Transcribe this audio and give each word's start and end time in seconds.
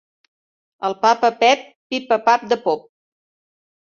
El 0.87 0.95
papa 1.03 1.29
Pep 1.43 1.67
pipa 1.93 2.17
pap 2.31 2.47
de 2.55 2.59
pop. 2.65 2.89